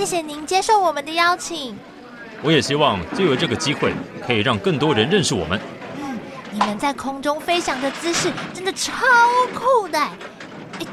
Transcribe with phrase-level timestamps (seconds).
[0.00, 1.76] 谢谢您接受我们的邀请。
[2.42, 3.92] 我也希望借由这个机会，
[4.26, 5.60] 可以让更多人认识我们。
[5.98, 6.18] 嗯，
[6.50, 8.94] 你们在空中飞翔的姿势真的超
[9.54, 9.98] 酷的。
[9.98, 10.16] 哎，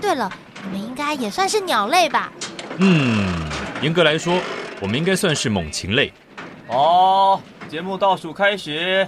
[0.02, 0.30] 对了，
[0.62, 2.30] 你们应该也算是鸟类吧？
[2.80, 3.50] 嗯，
[3.82, 4.42] 严格来说，
[4.82, 6.12] 我们应该算是猛禽类。
[6.68, 9.08] 好，节目倒数开始，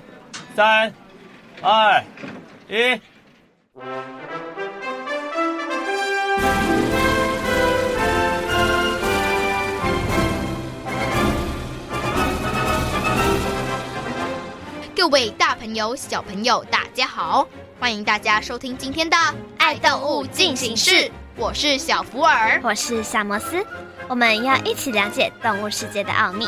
[0.56, 0.94] 三、
[1.62, 2.02] 二、
[2.70, 2.98] 一。
[15.10, 17.48] 位大朋友、小朋友，大家好！
[17.80, 19.18] 欢迎大家收听今天的
[19.58, 20.92] 《爱动物进行式》，
[21.36, 23.66] 我是小福尔，我是小摩斯，
[24.08, 26.48] 我们要一起了解动物世界的奥秘。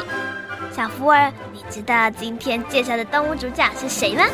[0.76, 4.26] 小福尔，你知道今天介绍的动物主角是谁吗？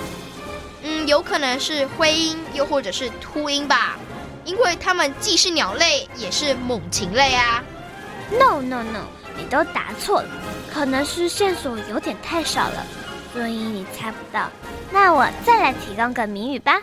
[0.84, 3.96] 嗯，有可能是灰鹰，又或者是秃鹰吧，
[4.44, 7.64] 因为它们既是鸟类，也是猛禽类啊。
[8.32, 9.06] No No No，
[9.38, 10.30] 你都答错了，
[10.74, 12.86] 可能是线索有点太少了。
[13.34, 14.50] 所以你猜不到，
[14.92, 16.82] 那我再来提供个谜语吧。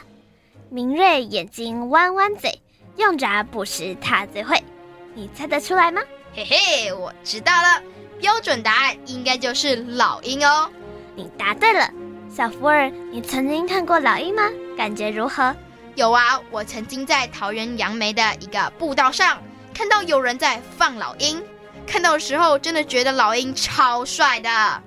[0.71, 2.61] 明锐眼睛弯弯嘴，
[2.97, 4.63] 用爪捕食它最会。
[5.15, 6.01] 你猜得出来吗？
[6.35, 7.83] 嘿嘿，我知道了，
[8.21, 10.69] 标准答案应该就是老鹰哦。
[11.15, 11.89] 你答对了，
[12.29, 14.43] 小福尔，你曾经看过老鹰吗？
[14.77, 15.55] 感觉如何？
[15.95, 19.41] 有啊，我曾经在桃园杨梅的一个步道上
[19.73, 21.41] 看到有人在放老鹰，
[21.87, 24.83] 看到的时候真的觉得老鹰超帅的。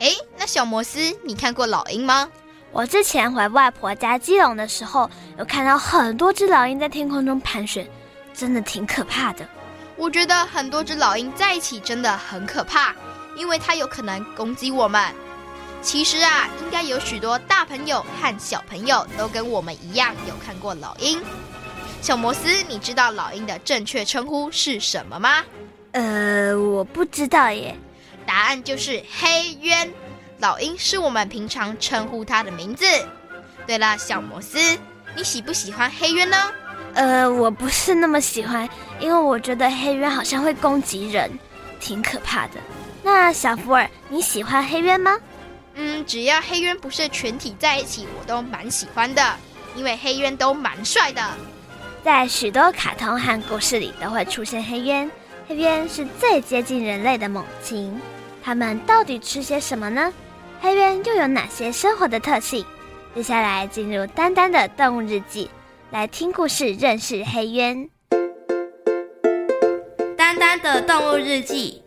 [0.00, 2.26] 哎，那小摩斯，你看过老鹰吗？
[2.72, 7.86] 我之前回外婆家基隆的时候，有看到很多只老鹰在天空中盘旋，
[8.32, 9.46] 真的挺可怕的。
[9.96, 12.94] 我觉得很多只老鹰在一起真的很可怕，
[13.36, 15.12] 因为它有可能攻击我们。
[15.82, 21.20] 其实啊，应该有许多大朋友和小朋友都跟我们一样有看过老鹰。
[22.00, 25.44] 小摩斯，你知道老鹰的正确称呼是什么吗？
[25.92, 27.76] 呃，我不知道耶。
[28.30, 29.92] 答案就是黑鸢，
[30.38, 32.84] 老鹰是我们平常称呼它的名字。
[33.66, 34.56] 对了，小摩斯，
[35.16, 36.36] 你喜不喜欢黑鸢呢？
[36.94, 38.68] 呃，我不是那么喜欢，
[39.00, 41.28] 因为我觉得黑鸢好像会攻击人，
[41.80, 42.60] 挺可怕的。
[43.02, 45.18] 那小福尔，你喜欢黑鸢吗？
[45.74, 49.20] 嗯，只要黑鸢不是全体在一起，我都蛮喜欢的，
[49.74, 51.20] 因为黑鸢都蛮帅的。
[52.04, 55.10] 在许多卡通和故事里都会出现黑鸢，
[55.48, 58.00] 黑鸢是最接近人类的猛禽。
[58.42, 60.12] 它们到底吃些什么呢？
[60.60, 62.64] 黑鸢又有哪些生活的特性？
[63.14, 65.50] 接下来进入丹丹的动物日记，
[65.90, 67.88] 来听故事认识黑鸢。
[70.16, 71.82] 丹丹的动物日记。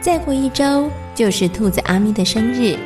[0.00, 2.76] 再过一周就是兔子阿咪的生日，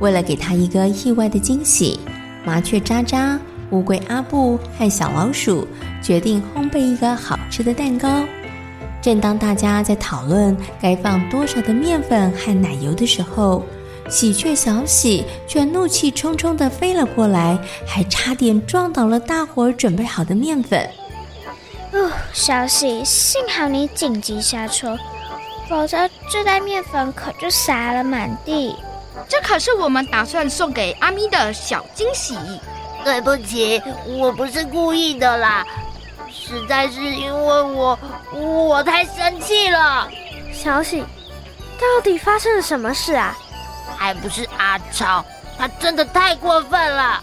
[0.00, 1.98] 为了给她一个意外的惊喜，
[2.44, 3.38] 麻雀渣渣。
[3.70, 5.66] 乌龟阿布和小老鼠
[6.02, 8.08] 决定烘焙一个好吃的蛋糕。
[9.02, 13.62] 正当大家在讨论该放多少的面粉和奶油的时候，
[14.08, 20.88] 喜鹊小喜却怒气冲冲地飞了过来，还差点撞倒了大伙儿准备好的面粉。
[21.92, 24.96] 哦，小喜，幸好你紧急下车，
[25.68, 28.74] 否则这袋面粉可就洒了满地。
[29.28, 32.34] 这可是我们打算送给阿咪的小惊喜。
[33.04, 35.64] 对不起，我不是故意的啦，
[36.30, 37.98] 实在是因为我
[38.32, 40.08] 我太生气了。
[40.52, 41.00] 小喜，
[41.78, 43.36] 到底发生了什么事啊？
[43.96, 45.24] 还不是阿超，
[45.58, 47.22] 他真的太过分了。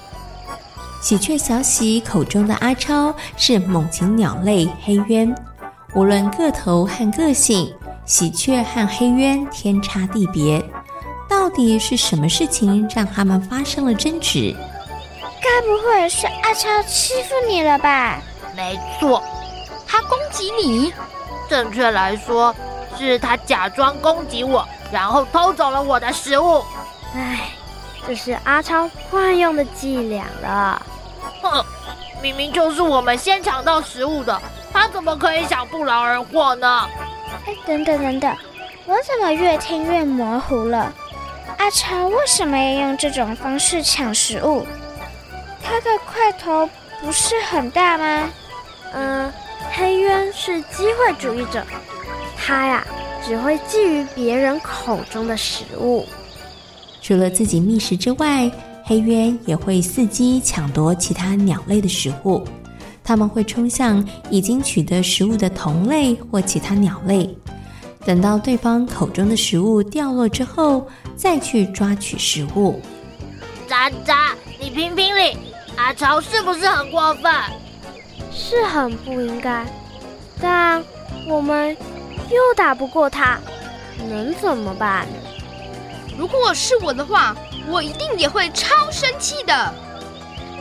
[1.02, 5.36] 喜鹊小喜口中的阿超是猛禽鸟类黑鸢，
[5.96, 7.74] 无论个头和个性，
[8.06, 10.64] 喜鹊和黑鸢天差地别。
[11.28, 14.56] 到底是什么事情让他们发生了争执？
[15.42, 18.20] 该不会是阿超欺负你了吧？
[18.56, 19.24] 没错，
[19.88, 20.94] 他攻击你。
[21.50, 22.56] 正确来说，
[22.98, 26.64] 是他假装攻击我，然后偷走了我的食物。
[27.16, 27.50] 唉，
[28.08, 30.82] 这是阿超惯用的伎俩了。
[31.42, 31.66] 哼，
[32.22, 34.42] 明明就是我们先抢到食物的，
[34.72, 36.88] 他怎么可以想不劳而获呢？
[37.46, 38.38] 哎，等等等等，
[38.86, 40.94] 我怎么越听越模糊了？
[41.58, 44.66] 阿超为什么要用这种方式抢食物？
[45.64, 46.70] 他的块头
[47.02, 48.30] 不是很大吗？
[48.94, 49.32] 嗯，
[49.72, 51.66] 黑渊是机会主义者，
[52.36, 52.86] 他呀
[53.26, 56.06] 只会觊觎别人口中的食物。
[57.02, 58.52] 除了自己觅食之外，
[58.84, 62.44] 黑渊也会伺机抢夺其他鸟类的食物。
[63.04, 67.28] 它们会冲向已经取得食物的同类或其他鸟类，
[68.06, 72.80] 等到对方口中的食物掉落之后，再去抓取食物。
[73.68, 75.36] 渣渣，你评评理，
[75.78, 77.32] 阿超是不是很过分？
[78.32, 79.66] 是很不应该，
[80.42, 80.84] 但
[81.28, 81.76] 我们
[82.30, 83.40] 又打不过他，
[84.10, 85.06] 能怎么办？
[86.18, 87.36] 如果是我的话，
[87.68, 89.74] 我一定也会超生气的。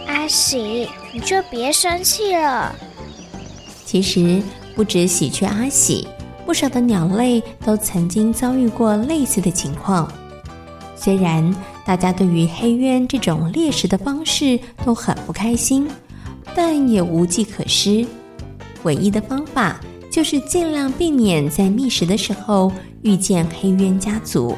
[0.07, 2.75] 阿喜，你就别生气了。
[3.85, 4.43] 其实
[4.75, 6.09] 不止喜鹊阿喜，
[6.45, 10.11] 不少的鸟类都曾经遭遇过类似的情况。
[11.03, 11.55] 虽然
[11.85, 15.89] 大家对于黑渊这种猎食的方式都很不开心。
[16.53, 18.05] 但也无计可施，
[18.83, 19.81] 唯一的方法
[20.11, 24.57] 就是尽量避免在觅食的时候遇见黑渊家族。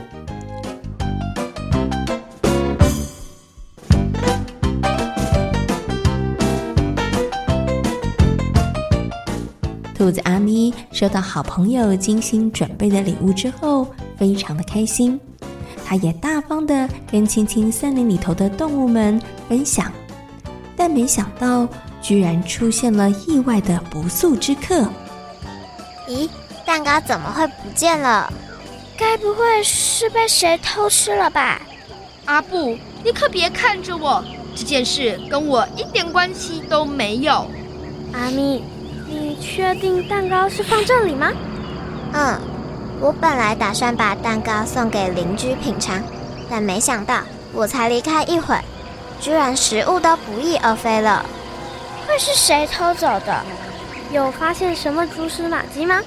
[9.95, 13.87] 兔子阿咪收到好朋友精心准备的礼物之后，
[14.17, 15.21] 非常的开心，
[15.85, 19.93] 他也大方的跟青青森林里头的动物们分享。
[20.77, 21.69] 但没想到，
[22.01, 24.89] 居然出现了意外的不速之客。
[26.09, 26.29] 咦，
[26.67, 28.33] 蛋糕怎么会不见了？
[28.97, 31.61] 该不会是被谁偷吃了吧？
[32.25, 34.25] 阿布，你可别看着我，
[34.55, 37.47] 这件事跟我一点关系都没有。
[38.13, 38.63] 阿咪，
[39.09, 41.33] 你确定蛋糕是放这里吗？
[42.13, 42.41] 嗯，
[43.03, 46.01] 我本来打算把蛋糕送给邻居品尝，
[46.49, 47.21] 但没想到
[47.53, 48.63] 我才离开一会儿。
[49.21, 51.27] 居然食物都不翼而飞了，
[52.07, 53.45] 会是谁偷走的？
[54.13, 56.01] 有发现什么蛛丝马迹吗？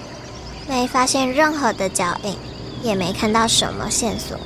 [0.69, 2.33] 没发现任何的脚印，
[2.81, 4.38] 也没看到什么线索。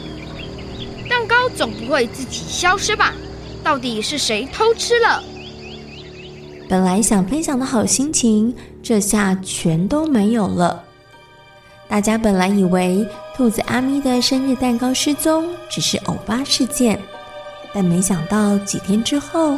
[1.08, 3.14] 蛋糕总不会自己消失吧？
[3.64, 5.24] 到底是谁偷吃了？
[6.68, 10.86] 本来想分享的好心情，这下全都没有了。
[11.90, 13.06] 大家本来以为
[13.36, 17.02] 兔子阿咪的生日蛋糕失踪只是偶发事件。
[17.74, 19.58] 但没想到几天之后，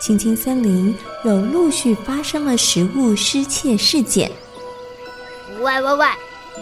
[0.00, 4.30] 青青森林又陆续发生了食物失窃事件。
[5.60, 6.06] 喂喂喂！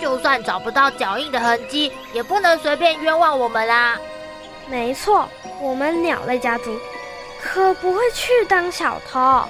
[0.01, 3.99] 就算找不到脚印的痕迹，也不能随便冤枉我们啦。
[4.71, 5.29] 没错，
[5.61, 6.75] 我们鸟类家族
[7.43, 9.45] 可不会去当小偷。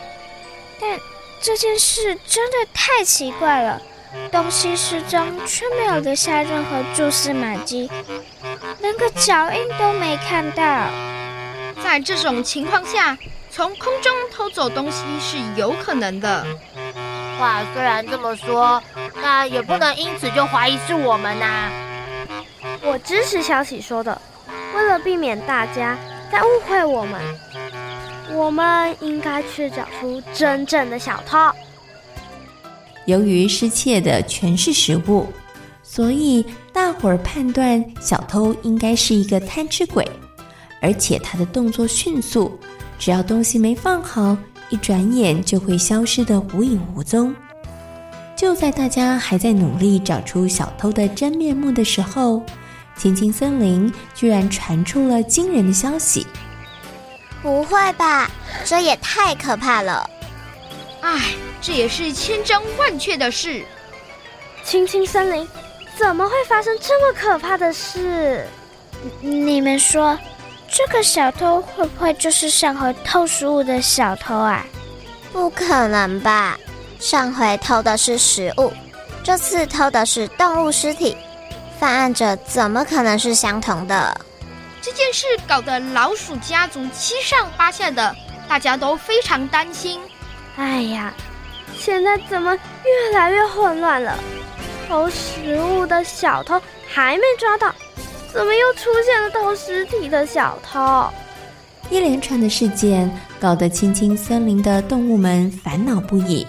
[0.80, 0.98] 但
[1.40, 3.80] 这件事真的太奇怪了，
[4.30, 7.90] 东西失踪却没有留下任何蛛丝马迹，
[8.80, 10.86] 连个脚印都没看到。
[11.82, 13.16] 在这种情况下，
[13.50, 16.44] 从空中偷走东西是有可能的。
[17.38, 18.82] 话虽然这么说，
[19.22, 21.72] 但也不能因此就怀疑是我们呐、啊。
[22.82, 24.20] 我支持小喜说的，
[24.74, 25.96] 为了避免大家
[26.30, 27.20] 再误会我们，
[28.32, 31.50] 我们应该去找出真正的小偷。
[33.10, 35.26] 由于失窃的全是食物，
[35.82, 40.08] 所以大伙儿判断小偷应该是一个贪吃鬼。
[40.80, 42.56] 而且他的动作迅速，
[43.00, 44.36] 只要东西没放好，
[44.68, 47.34] 一转眼就会消失得无影无踪。
[48.36, 52.42] 就在大家还在努力找出小偷的真面目的时候，
[52.96, 56.24] 青青森林居然传出了惊人的消息！
[57.42, 58.30] 不会吧，
[58.64, 60.08] 这也太可怕了！
[61.00, 63.64] 唉，这也是千真万确的事。
[64.64, 65.48] 青青森林
[65.98, 68.46] 怎么会发生这么可怕的事？
[69.20, 70.18] 你们说？
[70.72, 74.64] 这个小偷会不会就是上回偷食物的小偷啊？
[75.32, 76.58] 不可能吧！
[77.00, 78.72] 上回偷的是食物，
[79.24, 81.16] 这次偷的是动物尸体，
[81.78, 84.20] 犯案者怎么可能是相同的？
[84.80, 88.14] 这件事搞得老鼠家族七上八下的，
[88.48, 90.00] 大家都非常担心。
[90.60, 91.14] 哎呀，
[91.74, 94.14] 现在怎么越来越混乱了？
[94.86, 97.74] 偷食物的小偷还没抓到。
[98.30, 101.08] 怎么又出现了偷尸体的小偷？
[101.88, 106.46] 一连串的事件搞得青青森林的动物们烦恼不已。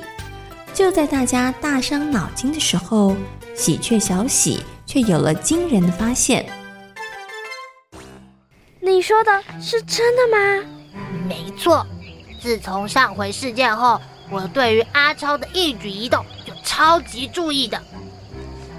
[0.73, 3.15] 就在大家大伤脑筋的时候，
[3.55, 6.45] 喜鹊小喜却有了惊人的发现。
[8.81, 10.65] 你说的是真的吗？
[11.29, 11.85] 没错，
[12.41, 17.79] 自从上回事件后，我对于阿超的一举一动就超级注意的。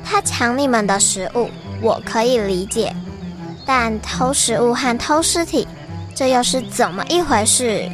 [0.05, 1.49] 他抢你们的食物，
[1.81, 2.93] 我可以理解，
[3.65, 5.69] 但偷食物和偷尸体，
[6.13, 7.89] 这又是怎么一回事？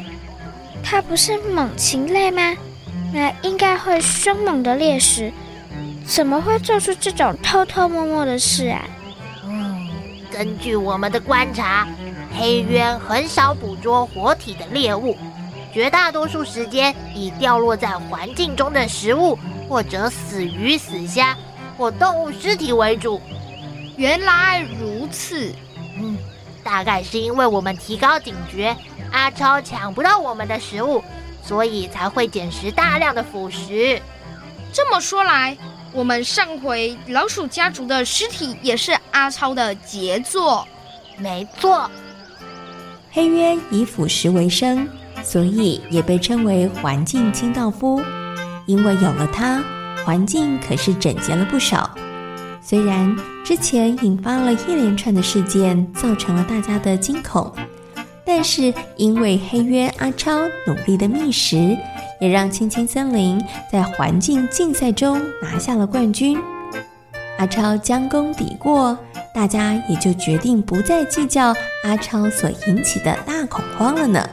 [0.83, 2.57] 他不是猛禽类吗？
[3.13, 5.31] 那应该会凶猛的猎食，
[6.07, 8.83] 怎么会做出这种偷偷摸摸的事啊？
[9.45, 9.87] 嗯，
[10.33, 11.87] 根据我们的观察，
[12.35, 15.15] 黑鸢很少捕捉活体的猎物，
[15.73, 21.37] 绝大多数时间以掉落在环境中的食物，或者死鱼、死虾
[21.77, 23.21] 或动物尸体为主。
[23.97, 25.55] 原来如此，
[25.99, 26.17] 嗯，
[26.63, 28.77] 大概是因为我们提高警觉，
[29.13, 31.03] 阿超抢不到我们的食物。
[31.41, 33.99] 所以才会捡拾大量的腐食。
[34.71, 35.57] 这么说来，
[35.95, 40.69] 我们上回老鼠家族的尸体也是阿超的杰作。
[41.17, 41.91] 没错，
[43.11, 44.87] 黑渊以腐食为生，
[45.23, 48.03] 所以也被称为环境清道夫。
[48.67, 49.63] 因为有了它，
[50.05, 51.91] 环境可是整洁了不少。
[52.61, 57.51] 虽然之前引发了一连串的事件，造成了大家的惊恐。
[58.27, 61.75] 但是，因为黑约阿超努力的觅食，
[62.21, 66.39] 也让青青森林在环境竞赛中拿下了冠军。
[67.39, 68.99] 阿超将功抵过，
[69.35, 74.29] 大家也就决定不再计较阿超所引起的大恐慌了呢。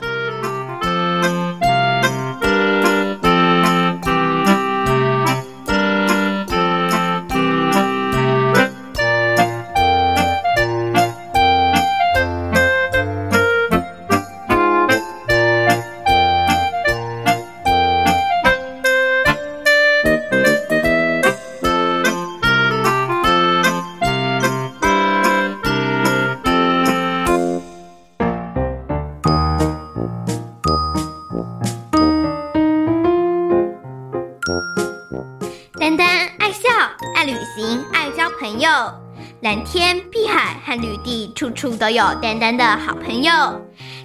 [41.65, 43.33] 处处都有丹丹的好朋友。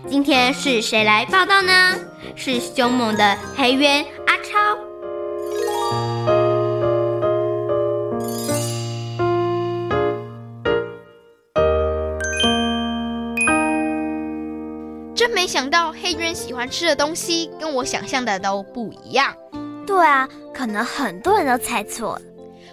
[0.09, 1.95] 今天是谁来报道呢？
[2.35, 4.79] 是凶猛的黑鸢阿超。
[15.15, 19.35] 真没想到黑鸢喜欢吃的东西跟我想象的都不一样。
[19.87, 22.23] 对啊，可能很多人都猜错了。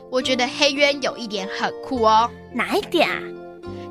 [0.09, 3.19] 我觉得黑鸢有一点很酷哦，哪一点啊？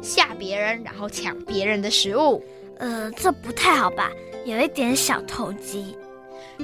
[0.02, 2.42] 吓别人，然后抢别人的食物。
[2.78, 4.10] 呃，这不太好吧？
[4.44, 5.96] 有一点小投机。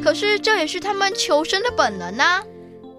[0.03, 2.43] 可是这也是他们求生的本能啊。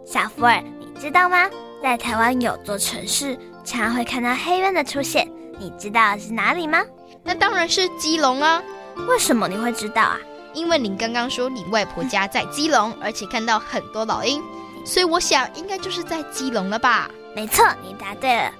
[0.06, 1.50] 小福尔，你知道吗？
[1.82, 5.30] 在台湾有座城市，常会看到黑鸢的出现。
[5.60, 6.84] 你知道是哪里吗？
[7.24, 8.62] 那当然是基隆啊。
[9.08, 10.20] 为什么你会知道啊？
[10.54, 14.42] 因为你刚刚说你外婆家在基隆， 而且看到很多老鹰。
[14.86, 17.10] 所以我想，应该就是在基隆了吧？
[17.36, 18.52] 没错，你答对了。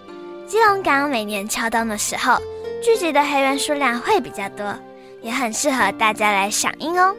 [0.46, 2.38] 基隆港每年秋冬的时候，
[2.84, 4.78] 聚集的黑鸢数量会比较多，
[5.22, 7.16] 也很适合大家来赏鹰哦。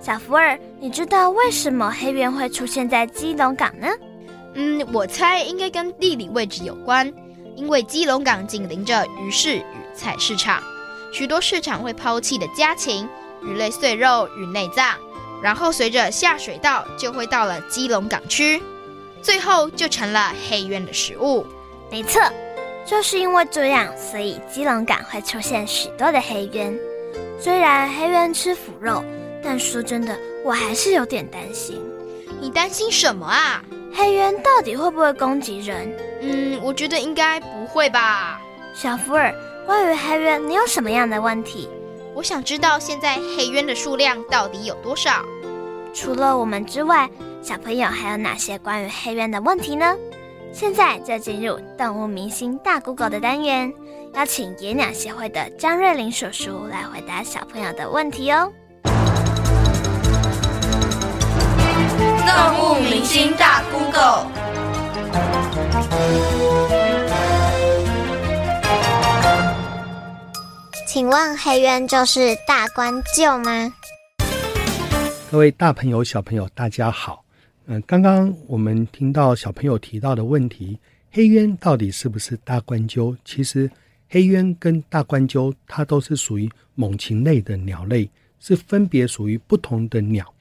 [0.00, 3.88] 小福儿，你知道为什么黑鸢会出现在基隆港呢？
[4.54, 7.12] 嗯，我猜应该跟地理位置有关，
[7.54, 10.62] 因为基隆港紧邻着鱼市与菜市场，
[11.12, 13.08] 许多市场会抛弃的家禽、
[13.42, 14.94] 鱼类碎肉与内脏。
[15.42, 18.60] 然后随着下水道就会到了基隆港区，
[19.22, 21.46] 最后就成了黑鸢的食物。
[21.90, 22.20] 没错，
[22.86, 26.78] 就是因为这样，所以基隆港会出现许多的黑鸢。
[27.38, 29.02] 虽然黑鸢吃腐肉，
[29.42, 31.82] 但说真的，我还是有点担心。
[32.40, 33.60] 你担心什么啊？
[33.92, 35.92] 黑鸢到底会不会攻击人？
[36.22, 38.40] 嗯，我觉得应该不会吧。
[38.72, 39.34] 小福尔，
[39.66, 41.68] 关于黑鸢，你有什么样的问题？
[42.14, 45.24] 我想知道现在黑鸢的数量到底有多少？
[45.92, 47.10] 除了我们之外，
[47.42, 49.96] 小朋友还有哪些关于黑鸢的问题呢？
[50.52, 53.72] 现在就进入动物明星大 Google 的单元，
[54.14, 58.50] 邀请野鸟协会的张瑞林叔叔来回答小朋友的问题哦。
[62.26, 64.26] 动物明星大 Google。
[70.86, 73.72] 请问黑鸢就是大冠鹫吗？
[75.30, 77.25] 各位大朋友、小朋友，大家好。
[77.68, 80.78] 嗯、刚刚我们听到小朋友提到的问题，
[81.10, 83.16] 黑鸢到底是不是大冠鸠？
[83.24, 83.68] 其实，
[84.08, 88.08] 黑鸢跟大冠鸠它都是属于猛禽类的鸟类，
[88.38, 90.32] 是分别属于不同的鸟。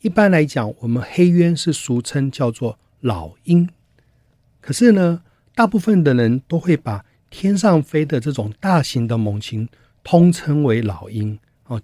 [0.00, 3.68] 一般来讲，我们黑鸢是俗称叫做老鹰。
[4.62, 5.22] 可是呢，
[5.54, 9.68] 大部分的人都会把天上飞的这种大型的猛禽，
[10.02, 11.78] 通称为老鹰哦，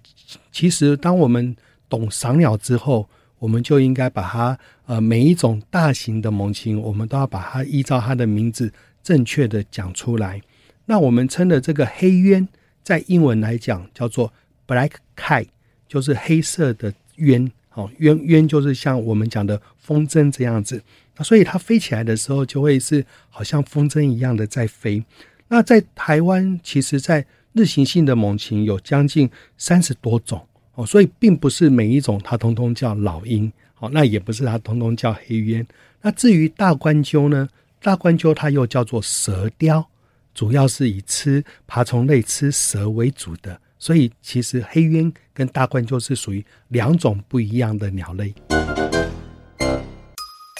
[0.51, 1.55] 其实当我们
[1.87, 3.07] 懂赏鸟之后，
[3.39, 10.41] 我们就应该把它呃每一种大型的猛禽，我们都要把它依照它的名字正确的讲出来。
[10.85, 12.47] 那我们称的这个黑鸢，
[12.83, 14.31] 在英文来讲叫做
[14.67, 15.47] black kite，
[15.87, 17.51] 就是黑色的鸢。
[17.75, 20.81] 哦，鸢鸢就是像我们讲的风筝这样子。
[21.15, 25.03] 那所以它飞起来的时候，就会是好像风筝一样的在飞。
[25.47, 30.45] 那在台湾，其实在日行性的猛禽有将近三十多种
[30.79, 35.65] 哦，所以并不是每一种它通通叫老鹰，哦，那也不是它通通叫黑鸢。
[36.01, 37.49] 那至于大冠鸠呢？
[37.81, 39.85] 大冠鸠它又叫做蛇雕，
[40.33, 43.59] 主要是以吃爬虫类、吃蛇为主的。
[43.77, 48.33] 所以其实黑鸢跟大冠鸠是属于两种不一样的鸟类。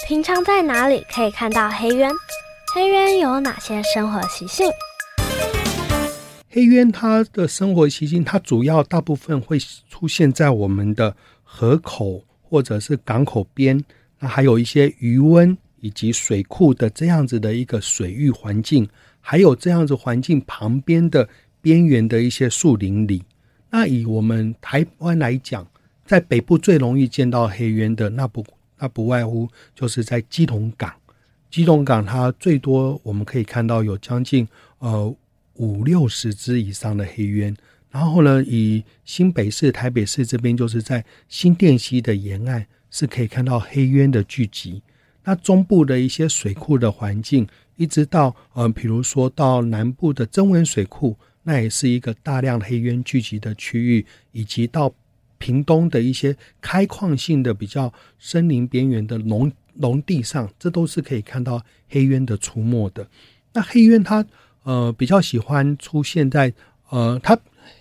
[0.05, 2.11] 平常在哪里可以看到黑鸢？
[2.75, 4.69] 黑鸢有哪些生活习性？
[6.59, 9.57] 黑鸢它的生活习性，它主要大部分会
[9.89, 13.81] 出现在我们的河口或者是港口边，
[14.19, 18.85] 那还有一些余温以及水库的这样子的一个水域环境，
[19.21, 21.29] 还有这样子环境旁边的
[21.61, 23.23] 边缘的一些树林里。
[23.69, 25.65] 那以我们台湾来讲，
[26.05, 28.45] 在北部最容易见到黑鸢的那不。
[28.81, 30.93] 那不外乎就是在基隆港，
[31.49, 34.47] 基隆港它最多我们可以看到有将近
[34.79, 35.15] 呃
[35.59, 37.55] 五六十只以上的黑鸢。
[37.91, 44.81] 然后呢，以新北市、台北市这边，就是在新店溪的沿岸是可以看到黑鸢的聚集。
[45.23, 54.93] 那中部的一些水库的环境，一直到呃，比如说到南部的曾文水库，那也是一个大量黑鸢聚集的区域，以及到。
[55.41, 63.07] 屏东的一些开矿性的比较森林边缘的农农地上，这都是可以看到黑鸢的出没的。
[63.53, 64.21] 那黑鸢它
[64.69, 66.53] 呃比较喜欢出现在
[66.89, 67.35] 呃它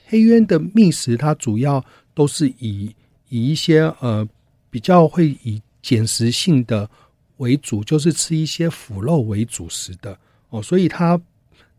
[0.06, 2.94] 黑渊的觅食，它主要都是以
[3.28, 4.26] 以一些呃
[4.70, 6.88] 比较会以捡食性的
[7.36, 10.16] 为主，就是吃一些腐肉为主食的
[10.48, 11.20] 哦，所以它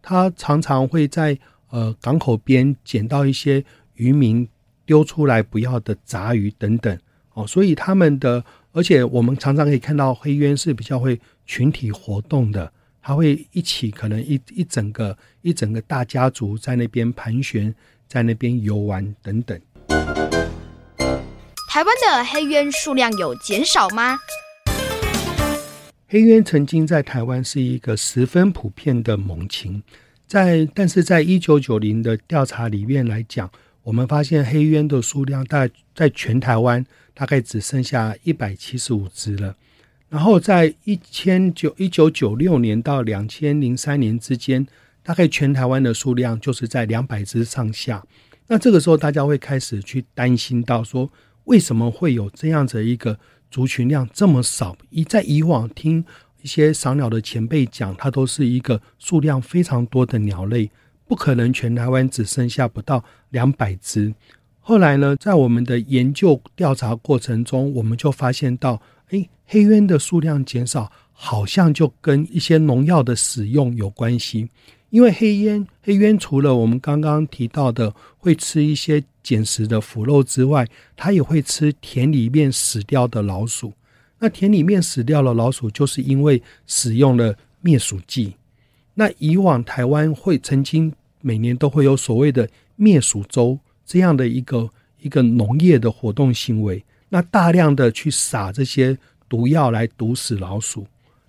[0.02, 1.38] 它常常会在
[1.72, 3.63] 呃港口边捡到一些
[3.95, 4.48] 渔民。
[4.89, 6.98] 丢出来不要的杂鱼等等
[7.34, 17.74] 哦，所以他们的，而且我们常常可以看到黑渊是比较会群体活动的，它会一起可能一一整个一整个大家族在那边盘旋，
[18.08, 19.60] 在那边游玩等等。
[21.70, 24.18] 台湾的黑鸢数量有减少吗？
[26.08, 29.84] 黑鸢曾经在台湾是一个十分普遍的猛禽，
[30.28, 33.50] 在但是在一九九零的调查里面来讲。
[33.82, 36.86] 我们发现黑鸢的数量大在全台湾
[37.16, 39.56] 大概只剩下一百七十五只了。
[40.10, 44.65] 然后在一千九一九九六年到两千零三年之间，
[45.04, 48.04] 大概全台湾的数量就是在两百只上下。
[48.48, 51.08] 那这个时候大家会开始去担心到说，
[51.43, 53.19] 为什么会有这样子一个
[53.52, 54.76] 族群量这么少？
[54.89, 56.04] 一在以往听
[56.41, 60.72] 一些赏鸟的前辈讲，它都是一个数量非常多的鸟类。
[61.06, 64.13] 不可能，全台湾只剩下不到两百只。
[64.60, 74.48] 后来呢，在我们的研究调查过程中，我们就发现到，诶，黑鸢的数量减少，好像就跟一些农药的使用有关系。
[74.89, 83.72] 因为黑鸢，黑鸢除了我们刚刚提到的会吃一些捡食的腐肉之外，它也会吃田里面死掉的老鼠。
[84.17, 88.34] 那田里面死掉的老鼠，就是因为使用了灭鼠剂。
[88.95, 90.91] 那以往台湾会曾经
[91.22, 94.67] 每年都会有所谓的灭鼠周这样的一个
[95.00, 100.86] 一个农业的活动行为，那大量的去撒这些毒药来毒死老鼠，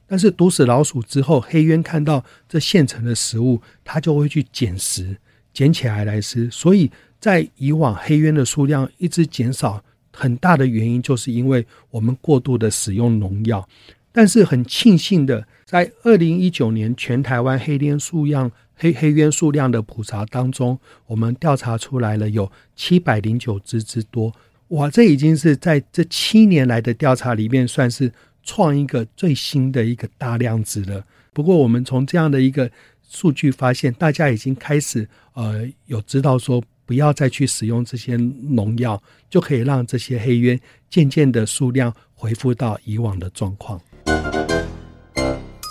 [0.07, 5.16] 但是毒死老鼠之后，黑鸢看到这现成的食物，它就会去捡食，
[5.53, 6.51] 捡起来来吃。
[6.51, 13.66] 所以在以往黑鸢的数量一直减少，很大的原因就是因为我们过度的使用农药。
[14.12, 24.35] 但是很庆幸的，在二零一九年全台湾黑鸢数量黑黑鸢数量的普查当中，我们调查出来了有七百零九只之多。
[24.71, 28.13] 哇，这已经是在这七年来的调查里面算是
[28.45, 31.05] 创一个最新的一个大量值了。
[31.33, 32.71] 不过，我们从这样的一个
[33.09, 43.81] 数据发现，大家已经开始呃有知道说，不要再去使用这些农药，就可以让这些黑鸢渐渐的数量恢复到以往的状况。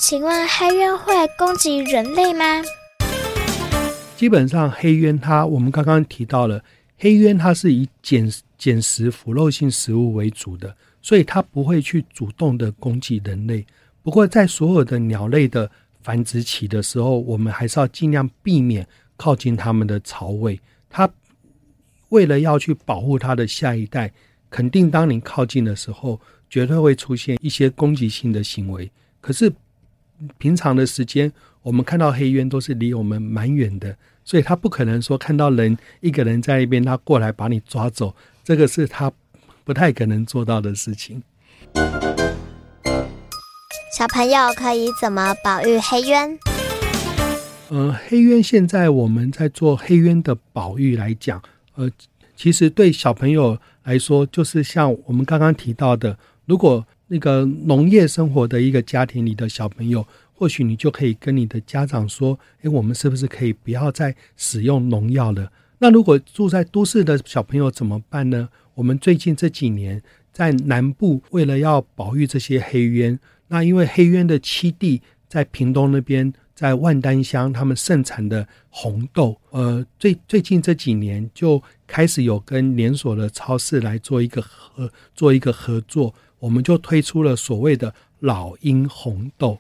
[0.02, 2.62] 请问黑鸢会攻击人类吗？
[4.18, 6.62] 基本上，黑鸢它我们刚刚提到了，
[7.02, 13.66] 黑鸢它是以捡捡食腐肉性食物为主的，所以它不会去主动的攻击人类。
[14.04, 18.86] 不过，在所有的鸟类的繁殖期的时候，我们还是要尽量避免
[19.16, 20.60] 靠近它们的巢位。
[20.90, 21.10] 它
[22.10, 24.12] 为了要去保护它的下一代，
[24.50, 28.92] 肯定当你靠近的时候，绝对会出现一些攻击性的行为。
[29.22, 29.50] 可是
[30.38, 39.12] 平常的时间，我们看到黑渊都是离我们蛮远的，所以他不可能说看到人一个人在一边，他过来把你抓走，这个是他
[39.64, 41.22] 不太可能做到的事情。
[43.98, 46.40] 小朋友可以怎么保育黑渊？
[47.70, 51.42] 呃，黑渊现在我们在做黑渊的保育来讲，
[51.76, 51.90] 呃，
[52.36, 65.52] 其实对小朋友来说，就是像我们刚刚提到的，如果那个农业生活的一个家庭里的小朋友，或许你就可以跟你的家长说，诶，我们是不是可以不要再使用农药了？
[65.80, 68.50] 那如果住在都市的小朋友怎么办呢？
[68.76, 73.20] 我们最近这几年在南部，为了要保育这些黑鸢。
[73.48, 89.60] 那因为黑鸢的栖地在屏东那边，在万丹乡，他们盛产的红豆，呃，最最近这几年就开始有跟连锁的超市来做一个合做一个合作，我们就推出了所谓的老鹰红豆。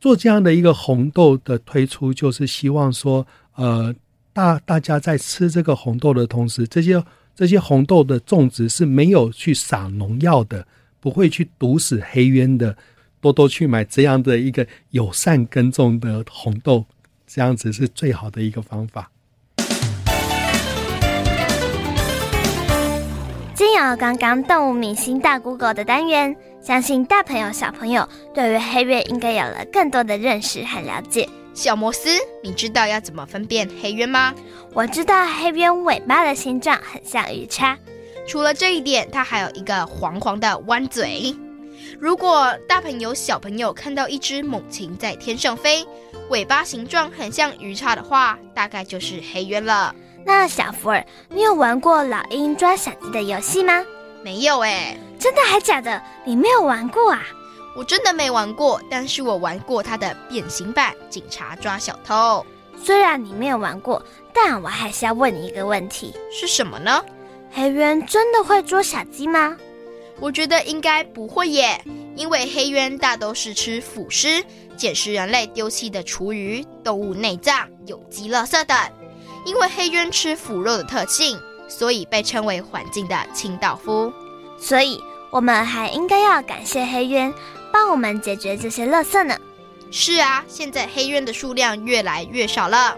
[0.00, 3.94] 做这样的一个红豆的推出，就是希望说，呃，
[4.32, 10.66] 大大家在吃这个红豆的同时，这些这些红豆的种植是没有去撒农药的，
[11.00, 12.76] 不会去毒死黑鸢的。
[13.20, 16.86] 多多去买这样的一个友善耕种的红豆，
[17.26, 19.10] 这样子是最好的一个方法。
[23.96, 31.28] 刚刚动物明星大 Google 的单元，相信大朋友小朋友对于黑鸢应该有了更多的认识和了解。
[31.54, 32.10] 小摩斯，
[32.42, 34.34] 你知道要怎么分辨黑鸢吗？
[34.74, 37.76] 我知道黑鸢尾巴的形状很像鱼叉，
[38.28, 41.34] 除了这一点，它还有一个黄黄的弯嘴。
[41.98, 45.84] 如果大朋友、小朋友看到一只猛禽在天上飞，
[46.28, 49.94] 尾巴形状很像鱼叉的话，大概就是黑鸢了。
[50.24, 53.84] 那小福尔，你有玩过老鹰抓小鸡的游戏吗？
[54.22, 56.00] 没有哎，真的还假的？
[56.24, 57.22] 你没有玩过啊？
[57.76, 62.14] 我真的没玩过，但是我玩过它的变形版《警察抓小偷》。
[62.82, 64.04] 虽然你没有玩过，
[64.34, 67.04] 但我还是要问你一个问题：是什么呢？
[67.52, 69.56] 黑渊真的会捉小鸡吗？
[70.18, 71.82] 我觉得应该不会耶，
[72.14, 74.44] 因为黑渊大都是吃腐尸、
[74.76, 78.76] 捡食人类丢弃的厨余、动物内脏、有机垃圾等。
[79.44, 84.12] 因为黑鸢吃腐肉的特性，所以被称为环境的清道夫。
[84.58, 87.32] 所以，我们还应该要感谢黑鸢，
[87.72, 89.36] 帮我们解决这些垃圾呢。
[89.90, 92.96] 是啊，现在黑鸢的数量越来越少了，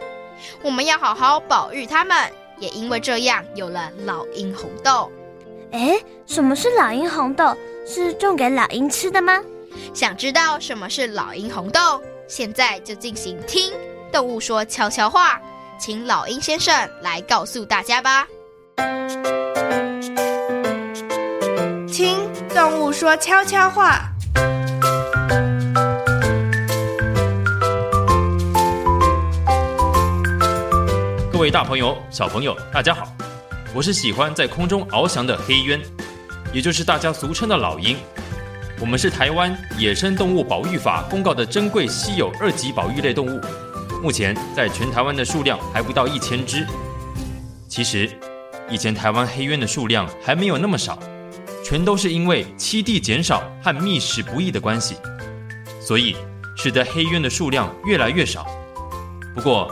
[0.62, 2.16] 我们要好好保育它们。
[2.59, 5.11] 也因为这样，有了老鹰红豆。
[5.72, 7.57] 哎，什么是老鹰红豆？
[7.87, 9.42] 是种给老鹰吃的吗？
[9.94, 12.00] 想知道什么是老鹰红豆？
[12.28, 13.72] 现在就进行听
[14.12, 15.40] 动物说悄悄话，
[15.85, 18.25] 请老鹰先生来告诉大家吧。
[21.88, 22.16] 听
[22.55, 24.09] 动物说悄悄话。
[31.33, 33.12] 各位大朋友、小朋友，大家好。
[33.75, 35.83] 我是喜欢在空中翱翔的黑鸢，
[36.53, 37.99] 也就是大家俗称的老鹰。
[38.79, 43.40] 我们是台湾野生动物保育法公告的珍贵稀有二级保育类动物，
[44.03, 46.67] 目前在全台湾的数量还不到一千只。
[47.69, 48.11] 其实，
[48.69, 50.99] 以前台湾黑鸢的数量还没有那么少，
[51.65, 54.97] 全都是因为栖地减少和觅食不易的关系，
[55.81, 56.17] 所以
[56.57, 58.45] 使得黑鸢的数量越来越少。
[59.37, 59.71] 不过，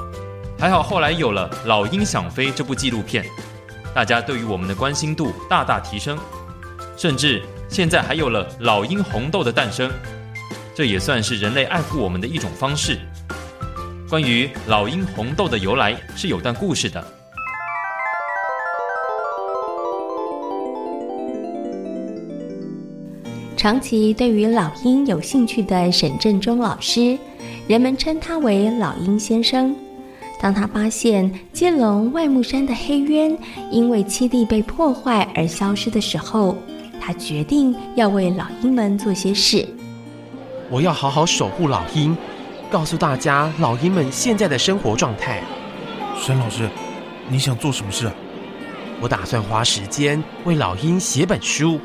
[0.57, 3.25] 还好后来有了《老鹰想飞》这部纪录片。
[3.93, 6.17] 大家对于我们的关心度大大提升，
[6.97, 9.91] 甚至现在还有了老鹰红豆的诞生，
[10.73, 13.01] 这也算是人类爱护我们的一种方式。
[14.11, 17.03] 关于老鹰红豆的由来是有段故事的。
[23.57, 27.17] 长期对于老鹰有兴趣的沈振中老师，
[27.69, 29.77] 人们称他为老鹰先生。
[30.41, 33.39] 当他发现基隆外木山的黑鸢
[33.71, 36.57] 因为栖地被破坏而消失的时候，
[37.01, 39.65] 他决定要为老鹰们做些事。
[40.69, 42.17] 我要好好守护老鹰，
[42.71, 45.43] 告诉大家老鹰们现在的生活状态。
[46.17, 46.71] 沈老师，
[47.29, 48.09] 你想做什么事？
[49.01, 51.81] 我打算花时间为老鹰写本书。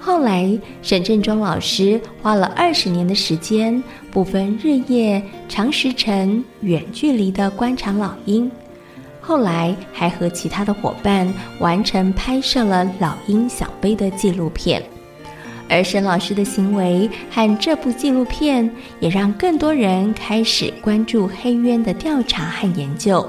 [0.00, 8.50] 后来，沈振中老师花了二十年的时间，不分日夜、长时辰、远距离的观察老鹰。
[9.20, 14.82] 后来，还和其他的伙伴完成拍摄了《老鹰小杯》的纪录片。
[15.68, 23.28] 而沈老师的行为和这部纪录片，也让更多人开始关注黑鸢的调查和研究。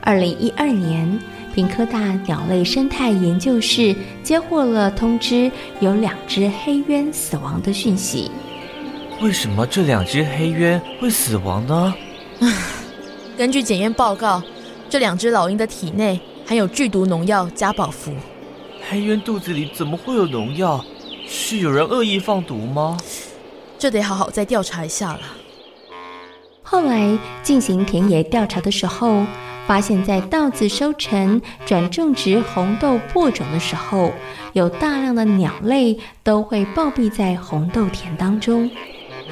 [0.00, 1.18] 二零一二年。
[1.54, 8.30] 屏科大鸟类生态研究室接获了通知，有两只黑鸢死亡的讯息。
[9.20, 11.94] 为什么这两只黑鸢会死亡呢？
[13.36, 14.42] 根据检验报告，
[14.88, 18.14] 这两只老鹰的体内含有剧毒农药加宝福。
[18.88, 20.82] 黑鸢肚子里怎么会有农药？
[21.34, 22.98] 是有人恶意放毒吗？
[23.78, 25.20] 这得好好再调查一下了。
[26.62, 29.24] 后来进行田野调查的时候，
[29.66, 34.12] 发现，在稻子收成转种植红豆播种的时候，
[34.52, 38.70] 有大量的鸟类都会暴毙在红豆田当中。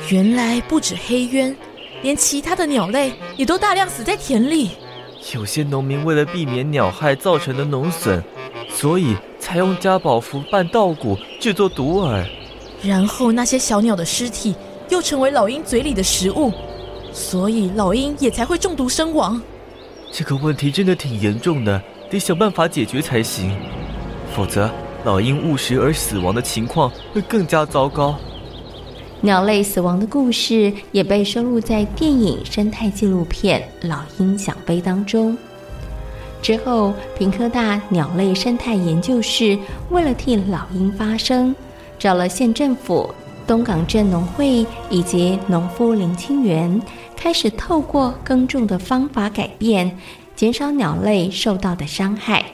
[0.08, 1.54] 原来不止黑鸢，
[2.00, 4.70] 连其他的鸟类也都大量死在田里。
[5.34, 8.24] 有些农民为了避免鸟害造成的农损，
[8.70, 12.24] 所以采用加宝符拌稻谷制作毒饵。
[12.82, 14.54] 然后那些小鸟的尸体
[14.88, 16.52] 又成为老鹰嘴里的食物，
[17.12, 19.40] 所以老鹰也才会中毒身亡。
[20.12, 23.56] 这个问题真的挺严重的，得想办法解决才行，
[24.34, 24.70] 否则
[25.04, 28.16] 老鹰误食而死亡的情况会更加糟糕。
[29.22, 35.36] 鸟类死亡的故事也被收录在电影生态纪录片《老鹰奖杯》当中。
[36.42, 39.58] 之后，屏科大鸟类生态研究室
[39.90, 41.54] 为了替老鹰发声，
[41.98, 43.12] 找了县政府、
[43.46, 46.80] 东港镇农会以及农夫林清源，
[47.16, 49.96] 开始透过耕种的方法改变，
[50.34, 52.44] 减少鸟类受到的伤害。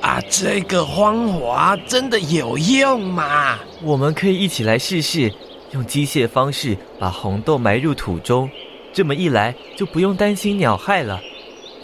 [0.00, 3.58] 啊，这个方法真的有用吗？
[3.82, 5.32] 我们可以一起来试试，
[5.72, 8.48] 用机械方式把红豆埋入土中，
[8.92, 11.20] 这么一来就不用担心鸟害了。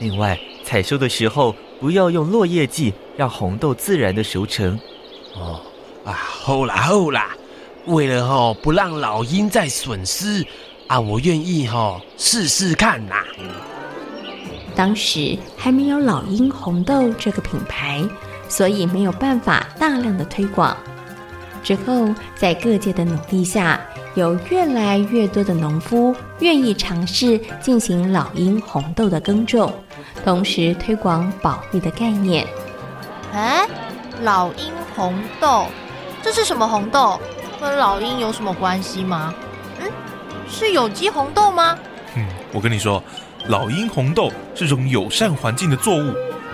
[0.01, 0.39] 另外，
[0.69, 4.79] 采收的时候不要用落叶剂，让红豆自然的熟成。
[5.35, 5.63] 哦，
[6.05, 7.31] 啊，好啦好啦，
[7.87, 10.47] 为了哦不让老鹰再损失，
[10.87, 13.15] 啊，我愿意哦试试看呐。
[14.77, 18.07] 当时还没有“老鹰红豆”这个品牌，
[18.47, 20.77] 所以没有办法大量的推广。
[21.65, 23.81] 之后，在各界的努力下，
[24.19, 29.73] 有越来越多的农夫愿意尝试进行老鹰红豆的耕种，
[30.25, 32.45] 同时推广保育的概念。
[33.33, 33.65] 哎，
[34.23, 35.67] 老鹰红豆，
[36.21, 37.21] 这是什么红豆？
[37.61, 39.33] 跟老鹰有什么关系吗？
[39.81, 39.89] 嗯，
[40.49, 41.79] 是有机红豆吗？
[42.17, 43.01] 嗯，我跟你说。
[43.47, 46.13] 老鹰红豆是种友善环境的作物，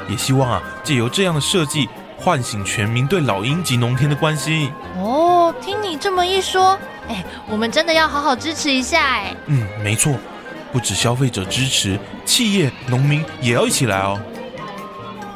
[0.09, 4.71] 也希望啊借由这样的设计，唤醒全民对老鹰及农田的关心。
[4.97, 5.24] 哦，
[5.65, 9.35] 听你这么一说，哎，我们真的要好好支持一下哎。
[9.47, 10.15] 嗯，没错，
[10.71, 14.21] 不止消费者支持，企业、农民也要一起来哦。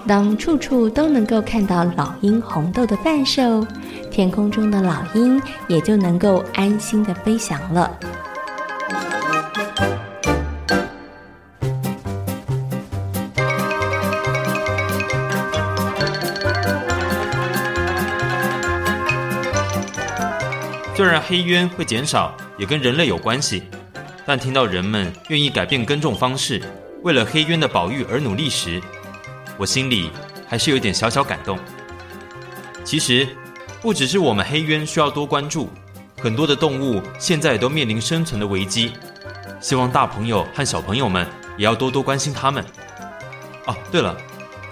[0.07, 3.67] 当处处都能够看到老鹰红豆的贩售，
[4.11, 7.91] 天空中的老鹰也就能够安心的飞翔了。
[20.99, 23.63] 虽然黑鸢会减少，也跟人类有关系，
[24.27, 26.61] 但听到人们愿意改变耕种方式，
[27.05, 28.83] 为了黑鸢的保育而努力时，
[29.57, 30.11] 我心里
[30.49, 31.57] 还是有点小小感动。
[32.83, 33.29] 其实，
[33.81, 35.71] 不只是我们黑鸢需要多关注，
[36.21, 38.95] 很多的动物现在都面临生存的危机，
[39.61, 41.25] 希望大朋友和小朋友们
[41.57, 42.65] 也要多多关心它们。
[43.67, 44.17] 哦，对了，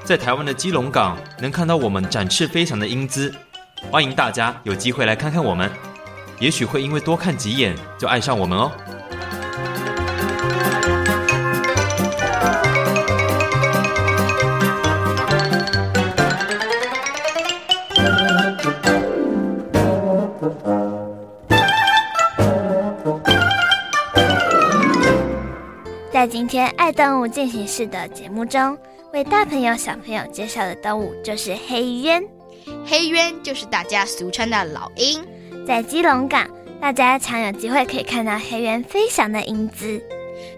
[0.03, 3.33] 在台湾的基隆港能看到我们展翅飞翔的英姿，
[3.93, 5.71] 欢迎大家有机会来看看我们。
[6.39, 8.71] 也许会因为多看几眼就爱上我们哦。
[26.13, 28.77] 在今天爱动物进行式的节目中，
[29.13, 32.23] 为大朋友小朋友介绍的动物就是黑鸢。
[32.85, 35.25] 黑鸢就是大家俗称的老鹰。
[35.67, 36.49] 在基隆港，
[36.81, 40.01] 大家常有机会可以看到黑鸢飞翔的英姿。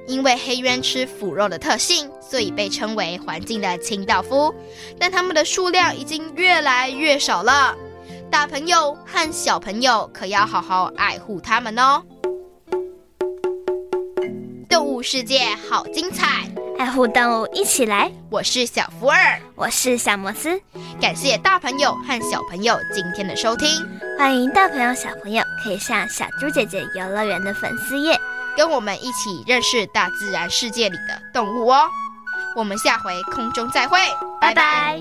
[0.06, 4.54] 因为黑鸢吃腐肉的特性，所以被称为环境的清道夫。
[4.98, 7.74] 但它们的数量已经越来越少了，
[8.30, 12.02] 大朋友和小朋友可要好好爱护它们哦。
[15.02, 18.10] 世界好精彩，爱护动物一起来。
[18.30, 20.60] 我是小福尔，我是小摩斯。
[21.00, 23.68] 感谢大朋友和小朋友今天的收听。
[24.18, 28.18] 欢迎大朋友小朋友可以上小猪姐姐游乐园的粉丝页，
[28.56, 31.88] 跟我们一起认识大自然世界里的动物哦。
[32.56, 33.98] 我们下回空中再会，
[34.40, 35.00] 拜拜。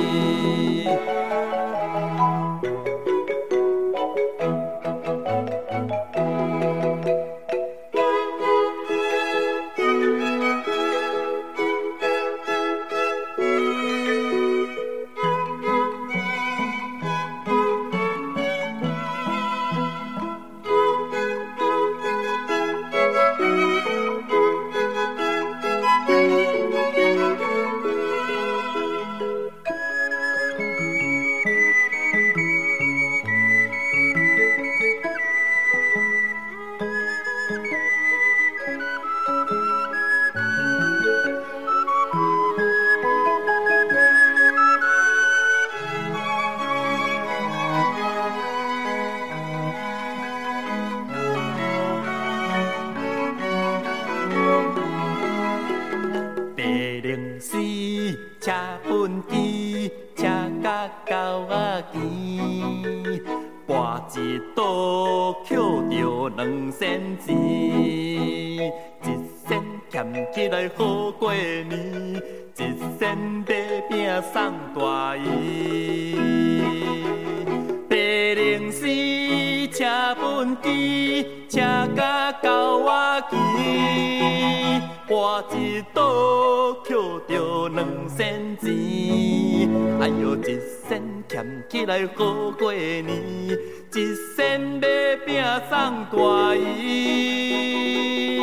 [79.81, 79.87] 车
[80.21, 81.59] 本机，车
[81.95, 83.35] 到到我机，
[85.09, 86.95] 我一倒捡
[87.27, 88.69] 着两仙钱，
[89.99, 94.87] 哎呦，一仙俭起来好过年，一仙买
[95.25, 98.39] 饼送大衣，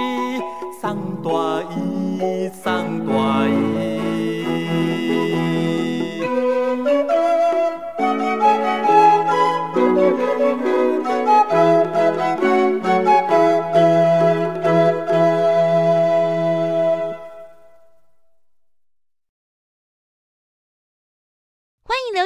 [0.80, 3.97] 送大衣，送大衣。